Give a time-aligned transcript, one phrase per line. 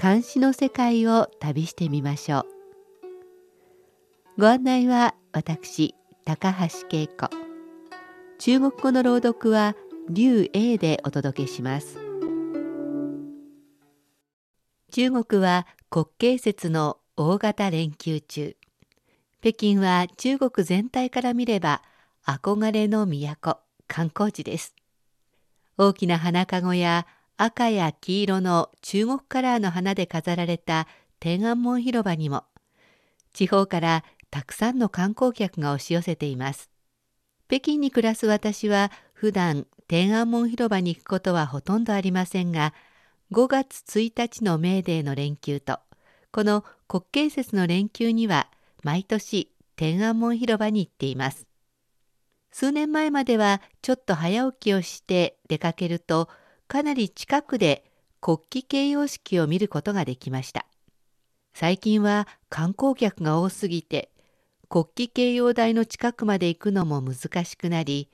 [0.00, 2.46] 監視の世界を旅してみましょ
[4.36, 4.40] う。
[4.40, 7.28] ご案内は私高橋恵子。
[8.38, 9.74] 中国語の朗読は
[10.08, 11.98] 劉英でお届けします。
[14.92, 18.56] 中国は国慶節の大型連休中。
[19.40, 21.82] 北京は中国全体から見れば
[22.24, 24.76] 憧れの都観光地です。
[25.76, 27.08] 大きな花籠や
[27.40, 30.88] 赤や黄色の中国カラーの花で飾られた
[31.20, 32.42] 天安門広場にも
[33.32, 36.68] 地方からたくさんの観光客が押し寄せています。
[37.46, 42.74] 北京に暮らす私は普段天安門広場に行くことはほとんどありませんが
[43.30, 45.78] 5月1日のメーデーの連休と
[46.32, 48.48] この国慶節の連休には
[48.82, 51.46] 毎年天安門広場に行っています。
[52.50, 56.28] 数年前まではちょっと早起きをして出かけると
[56.68, 57.82] かなり近くで
[58.20, 60.66] 国旗掲揚式を見ることができました。
[61.54, 64.12] 最近は観光客が多すぎて
[64.68, 68.10] 国旗掲揚台の近くまで行くのも難しくなり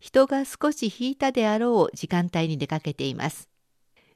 [0.00, 3.50] 人が少し引いたであろう時間帯に出かけています。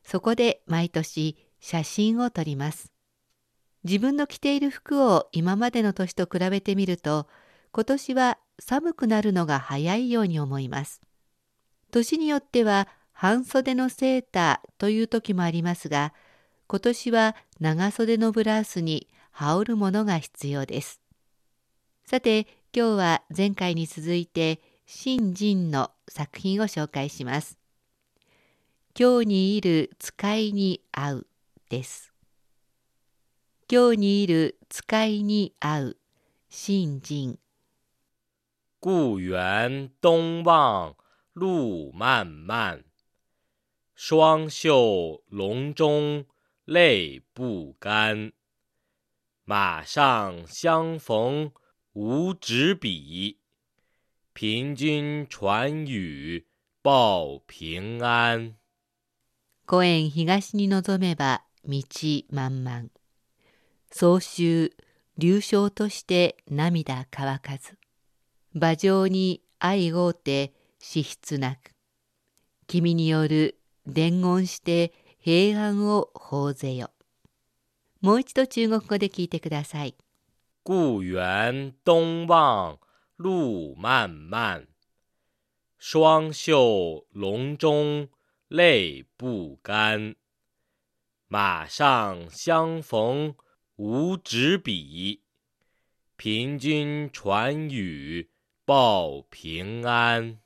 [0.02, 2.90] そこで毎年写真を撮ります。
[3.84, 7.28] 自分の着ている服を今までの年と比べてみると
[7.70, 11.02] 今年は寒くなるのが早いように思います。
[11.90, 16.12] 年によっては半袖のセーターという時もありますが、
[16.66, 21.00] 今年は長袖のブラウスに羽織るものが必要です。
[22.06, 22.46] さて、
[22.76, 27.58] 今日は前回に続いて、新人の作品を紹介します。
[28.98, 31.26] 今日にいる使いに会う
[31.70, 32.12] です。
[33.72, 35.96] 今日にいる使いに会う
[36.50, 37.38] 新人
[38.78, 40.94] 故园东望
[41.34, 42.84] 路漫漫，
[43.94, 46.26] 双袖龙钟
[46.64, 48.32] 泪不干。
[49.44, 51.52] 马上相逢
[51.92, 53.38] 无纸笔，
[54.32, 56.46] 凭君传语
[56.82, 58.56] 报平安。
[59.64, 61.80] 公園東に望めば道
[62.30, 62.88] 満々。
[63.90, 64.76] 総集
[65.16, 67.78] 流暢として涙乾かず。
[68.54, 71.70] 馬上に愛ごうて資質なく。
[72.66, 76.90] 君による伝言して平安を報ぜよ。
[78.00, 79.96] もう一度中国語で聞いてください。
[80.62, 82.78] 故園東望
[83.18, 84.66] 路漫漫，
[85.78, 88.08] 双袖龍鐘
[88.50, 90.16] 淚不干。
[91.30, 93.34] 馬上相逢
[93.76, 95.20] 無紙筆，
[96.18, 98.28] 憑君傳語
[98.66, 100.38] 報平安。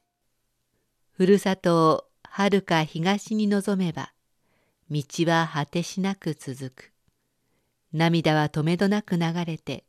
[1.13, 4.13] ふるさとをはるか東に望めば、
[4.91, 6.93] 道は果てしなく続く。
[7.93, 9.85] 涙は止めどなく流れて、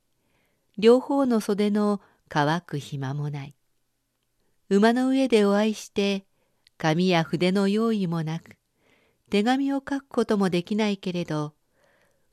[0.77, 3.55] 両方の袖の乾く暇もない。
[4.69, 6.25] 馬の上でお会いして、
[6.77, 8.57] 紙や筆の用意もなく、
[9.29, 11.53] 手紙を書くこともできないけれど、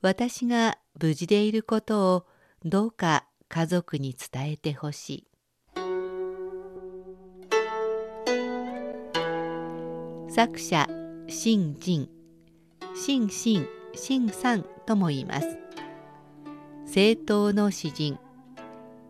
[0.01, 2.27] 私が無事でいることを
[2.65, 5.36] どうか家族に伝えてほしい。
[10.37, 10.87] 作者
[11.29, 12.11] 新人
[12.95, 15.59] 新新新さんとも言います。
[16.85, 18.19] 政党の詩人。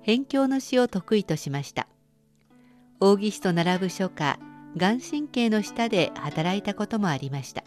[0.03, 1.89] 辺境の詩を得意としました。
[3.01, 4.39] 王義詩と並ぶ書家
[4.77, 7.65] 眼神経の下で働いたこともありました。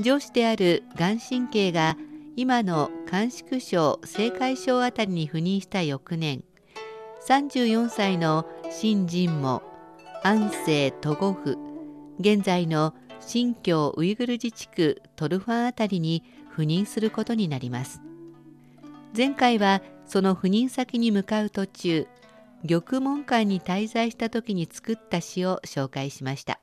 [0.00, 1.96] 上司である眼神経が
[2.34, 6.42] 今の甘粛省青海省あたりに赴任した翌年
[7.28, 9.62] 34歳の新人も
[10.24, 11.73] 安政都護府
[12.20, 16.22] 現在の新疆ウイグル自治区トルファンあたりに
[16.54, 18.00] 赴任することになります。
[19.16, 22.06] 前回はその赴任先に向かう途中
[22.66, 26.60] 玉門館に滞在した時に作った詩を紹介しました。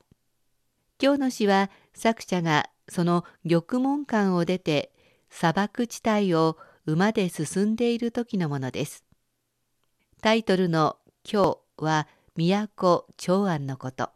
[1.00, 4.92] 今日の詩は作者がその玉門館を出て
[5.30, 6.56] 砂漠地帯を
[6.86, 9.04] 馬で進んでいる時のものです。
[10.20, 10.96] タイトルの
[11.30, 14.10] 「今日」は都長安のこと。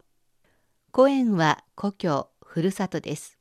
[0.97, 3.37] 古園は故郷、ふるさとです。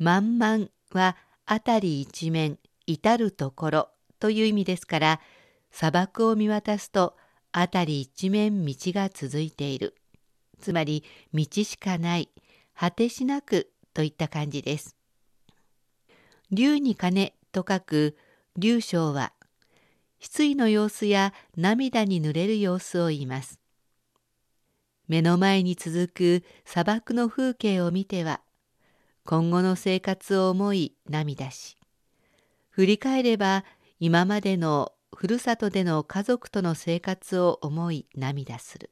[0.00, 1.16] 満々は
[1.46, 5.20] 辺り一面至るところという意味ですから
[5.70, 7.16] 砂漠を見渡すと
[7.54, 9.94] 辺り一面道が続いている
[10.58, 12.30] つまり道しかない
[12.76, 14.96] 果てしなくといった感じです。
[16.50, 18.16] 竜に金と書く
[18.56, 19.32] 竜章は
[20.18, 23.60] 失意の様子や涙に濡れる様子を言います。
[25.08, 28.40] 目の前に続く砂漠の風景を見ては
[29.24, 31.76] 今後の生活を思い涙し
[32.70, 33.64] 振り返れば
[33.98, 38.90] 今までのふるさとでの家族との生活を思い涙する。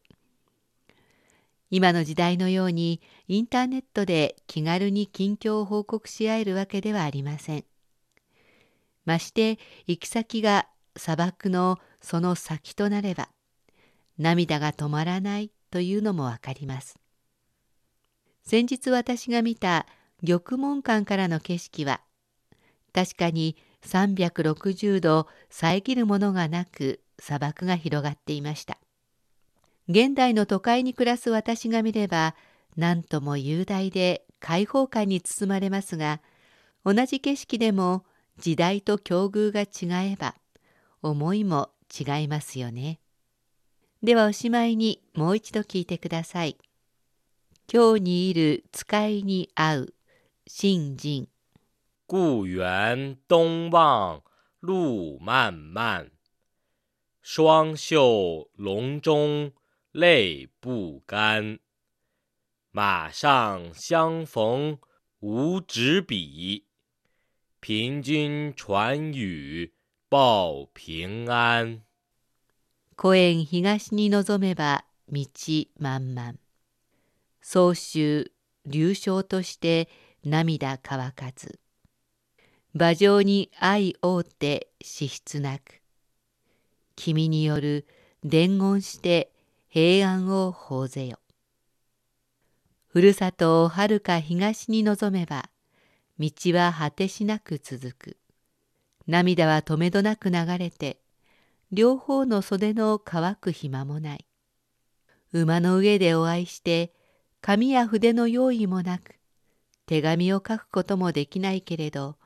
[1.71, 7.65] 今の時代のようにインターネットで気軽に近況を報告し合えるわけではありません。
[9.05, 10.67] まして行き先が
[10.97, 13.29] 砂漠のその先となれば
[14.17, 16.95] 涙が止まらないというのもわかります。
[18.45, 19.87] 先日私が見た
[20.25, 22.01] 玉門館からの景色は
[22.93, 28.79] 確かに360度遮るものがなく砂漠が広がっていました。
[29.89, 32.37] 現代の都会に暮らす私が見れば
[32.77, 36.21] 何とも雄大で開放感に包まれますが
[36.85, 38.05] 同じ景色でも
[38.39, 40.37] 時代と境遇が違えば
[41.03, 43.01] 思いも違いますよね。
[44.05, 46.59] ではおしまいにもう一度聞いてください。
[47.73, 49.95] 今日にいる使いに会う
[50.47, 51.27] 信心。
[52.07, 54.23] 故园东望
[54.61, 56.11] 路漫漫，
[57.23, 59.53] 双袖龙钟
[59.93, 61.59] 泪不干。
[62.73, 64.77] 马上相逢
[65.21, 66.65] 无纸笔，
[67.59, 69.73] 凭君传语
[70.11, 71.84] 报平安。
[72.97, 75.27] 湖園東に望めば道
[75.79, 76.35] 満々。
[77.43, 78.33] 総集
[78.67, 79.89] 流暢として
[80.25, 81.59] 涙乾かず。
[82.75, 85.83] 馬上に愛覆って資質なく。
[86.95, 87.87] 君による
[88.23, 89.33] 伝言して
[89.69, 91.19] 平安を報ぜよ。
[92.87, 95.51] ふるさとをはるか東に望めば、
[96.21, 98.17] 道は果てしなく続く。
[99.09, 101.04] 涙は止めどなく流れて、
[101.73, 104.27] 両方の袖の乾く暇もない。
[105.33, 106.93] 馬の上でお会いして、
[107.41, 109.17] 紙や筆の用意もなく、
[109.87, 112.17] 手紙を書くこともできないけれど、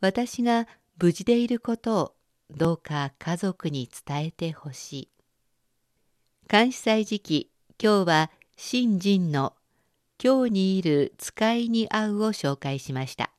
[0.00, 0.66] 私が
[0.98, 2.14] 無事でいることを
[2.50, 5.08] どうか家族に伝えてほしい。
[6.48, 7.50] 監視祭時期、
[7.82, 9.54] 今日は新人の
[10.22, 13.32] 今日にいる使いに会うを紹介しました。